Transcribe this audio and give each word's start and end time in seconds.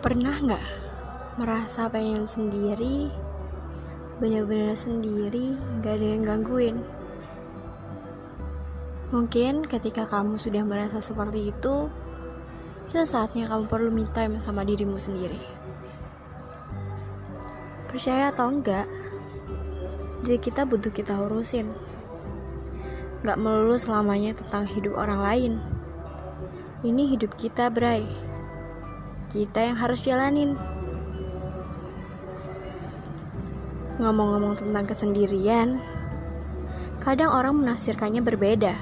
Pernah 0.00 0.32
nggak 0.32 0.64
merasa 1.36 1.92
pengen 1.92 2.24
sendiri, 2.24 3.12
bener-bener 4.16 4.72
sendiri, 4.72 5.52
gak 5.84 6.00
ada 6.00 6.06
yang 6.16 6.24
gangguin? 6.24 6.80
Mungkin 9.12 9.68
ketika 9.68 10.08
kamu 10.08 10.40
sudah 10.40 10.64
merasa 10.64 11.04
seperti 11.04 11.52
itu, 11.52 11.92
itu 12.88 12.96
saatnya 13.04 13.44
kamu 13.44 13.68
perlu 13.68 13.92
me 13.92 14.08
time 14.08 14.40
sama 14.40 14.64
dirimu 14.64 14.96
sendiri. 14.96 15.36
Percaya 17.84 18.32
atau 18.32 18.48
enggak, 18.48 18.88
diri 20.24 20.40
kita 20.40 20.64
butuh 20.64 20.96
kita 20.96 21.28
urusin. 21.28 21.68
Gak 23.20 23.36
melulu 23.36 23.76
selamanya 23.76 24.32
tentang 24.32 24.64
hidup 24.64 24.96
orang 24.96 25.20
lain. 25.20 25.52
Ini 26.80 27.04
hidup 27.04 27.36
kita, 27.36 27.68
Bray. 27.68 28.29
Kita 29.30 29.62
yang 29.62 29.78
harus 29.78 30.02
jalanin. 30.02 30.58
Ngomong-ngomong 34.02 34.58
tentang 34.58 34.90
kesendirian, 34.90 35.78
kadang 36.98 37.30
orang 37.30 37.62
menafsirkannya 37.62 38.26
berbeda. 38.26 38.74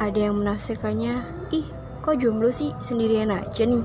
Ada 0.00 0.32
yang 0.32 0.40
menafsirkannya, 0.40 1.20
ih 1.52 1.68
kok 2.00 2.16
jomblo 2.24 2.48
sih 2.48 2.72
sendirian 2.80 3.28
aja 3.28 3.68
nih. 3.68 3.84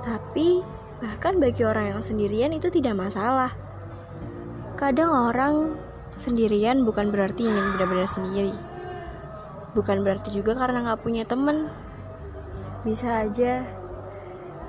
Tapi 0.00 0.64
bahkan 1.04 1.36
bagi 1.36 1.68
orang 1.68 1.92
yang 1.92 2.00
sendirian 2.00 2.56
itu 2.56 2.72
tidak 2.72 2.96
masalah. 2.96 3.52
Kadang 4.80 5.12
orang 5.12 5.76
sendirian 6.16 6.88
bukan 6.88 7.12
berarti 7.12 7.52
ingin 7.52 7.76
benar-benar 7.76 8.08
sendiri. 8.08 8.56
Bukan 9.76 10.00
berarti 10.00 10.32
juga 10.32 10.56
karena 10.56 10.88
nggak 10.88 11.04
punya 11.04 11.28
temen. 11.28 11.68
Bisa 12.82 13.22
aja. 13.22 13.62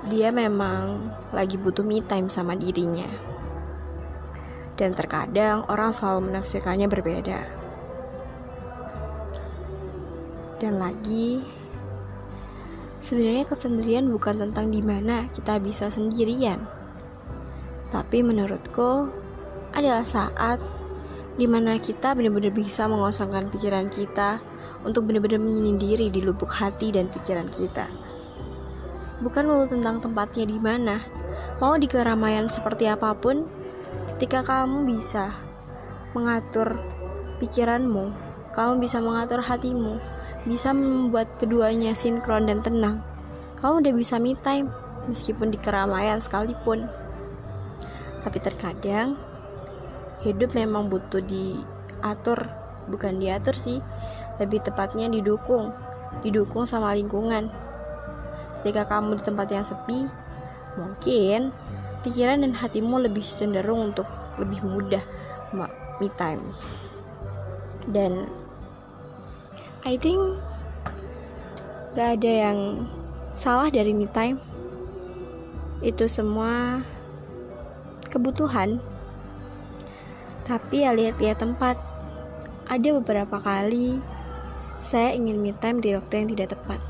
Dia 0.06 0.30
memang 0.30 1.10
lagi 1.34 1.58
butuh 1.58 1.82
me 1.82 1.98
time 1.98 2.30
sama 2.30 2.54
dirinya. 2.54 3.10
Dan 4.78 4.94
terkadang 4.94 5.66
orang 5.66 5.90
selalu 5.90 6.30
menafsirkannya 6.30 6.86
berbeda. 6.86 7.40
Dan 10.62 10.78
lagi, 10.78 11.42
sebenarnya 13.02 13.50
kesendirian 13.50 14.06
bukan 14.06 14.38
tentang 14.46 14.70
di 14.70 14.78
mana 14.78 15.26
kita 15.34 15.58
bisa 15.58 15.90
sendirian, 15.90 16.62
tapi 17.90 18.22
menurutku 18.22 19.10
adalah 19.74 20.06
saat 20.06 20.62
di 21.34 21.50
mana 21.50 21.76
kita 21.82 22.14
benar-benar 22.14 22.54
bisa 22.54 22.86
mengosongkan 22.86 23.50
pikiran 23.50 23.90
kita 23.90 24.38
untuk 24.84 25.08
benar-benar 25.08 25.40
menyendiri 25.40 26.12
di 26.12 26.20
lubuk 26.20 26.52
hati 26.52 26.92
dan 26.92 27.08
pikiran 27.08 27.48
kita. 27.48 27.88
Bukan 29.24 29.48
melulu 29.48 29.66
tentang 29.66 30.04
tempatnya 30.04 30.44
di 30.44 30.60
mana, 30.60 31.00
mau 31.58 31.74
di 31.80 31.88
keramaian 31.88 32.46
seperti 32.46 32.86
apa 32.86 33.16
pun, 33.16 33.48
Ketika 34.14 34.46
kamu 34.46 34.86
bisa 34.86 35.34
mengatur 36.14 36.78
pikiranmu, 37.42 38.14
kamu 38.54 38.78
bisa 38.78 39.02
mengatur 39.02 39.42
hatimu, 39.42 39.98
bisa 40.46 40.70
membuat 40.70 41.34
keduanya 41.42 41.98
sinkron 41.98 42.46
dan 42.46 42.62
tenang. 42.62 43.02
Kamu 43.58 43.82
udah 43.82 43.90
bisa 43.90 44.22
me 44.22 44.38
time 44.38 44.70
meskipun 45.10 45.50
di 45.50 45.58
keramaian 45.58 46.22
sekalipun. 46.22 46.86
Tapi 48.22 48.38
terkadang 48.38 49.18
hidup 50.22 50.54
memang 50.54 50.86
butuh 50.86 51.20
diatur, 51.20 52.38
bukan 52.86 53.18
diatur 53.18 53.58
sih, 53.58 53.82
lebih 54.42 54.62
tepatnya 54.64 55.06
didukung, 55.06 55.70
didukung 56.24 56.66
sama 56.66 56.94
lingkungan. 56.94 57.50
Ketika 58.60 58.88
kamu 58.88 59.20
di 59.20 59.22
tempat 59.22 59.48
yang 59.52 59.66
sepi, 59.66 60.08
mungkin 60.80 61.52
pikiran 62.02 62.42
dan 62.42 62.52
hatimu 62.56 63.00
lebih 63.00 63.22
cenderung 63.24 63.92
untuk 63.94 64.08
lebih 64.40 64.60
mudah 64.66 65.04
me 66.00 66.08
time. 66.18 66.42
Dan 67.86 68.26
I 69.84 70.00
think 70.00 70.18
gak 71.94 72.18
ada 72.18 72.32
yang 72.50 72.58
salah 73.36 73.68
dari 73.68 73.92
me 73.92 74.08
time. 74.08 74.40
Itu 75.84 76.08
semua 76.08 76.80
kebutuhan. 78.08 78.80
Tapi 80.48 80.88
ya 80.88 80.96
lihat-lihat 80.96 81.38
tempat. 81.44 81.76
Ada 82.64 82.96
beberapa 82.96 83.36
kali 83.44 84.00
saya 84.84 85.16
ingin 85.16 85.40
me 85.40 85.56
time 85.56 85.80
di 85.80 85.96
waktu 85.96 86.22
yang 86.22 86.28
tidak 86.36 86.52
tepat 86.52 86.80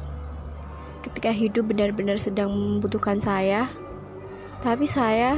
ketika 1.06 1.31
hidup 1.31 1.71
benar-benar 1.71 2.19
sedang 2.19 2.50
membutuhkan 2.50 3.22
saya 3.22 3.71
tapi 4.65 4.88
saya, 4.88 5.37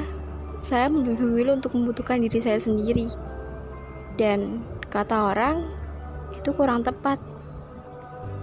saya 0.62 0.86
memilih 0.86 1.58
untuk 1.58 1.74
membutuhkan 1.74 2.22
diri 2.22 2.38
saya 2.38 2.62
sendiri. 2.62 3.10
Dan 4.14 4.62
kata 4.86 5.34
orang, 5.34 5.66
itu 6.30 6.54
kurang 6.54 6.86
tepat. 6.86 7.18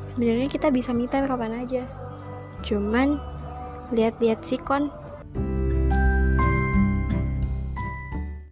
Sebenarnya 0.03 0.51
kita 0.51 0.67
bisa 0.75 0.91
me 0.91 1.07
time 1.07 1.23
kapan 1.23 1.63
aja. 1.63 1.87
Cuman 2.67 3.15
lihat-lihat 3.95 4.43
sikon 4.43 4.91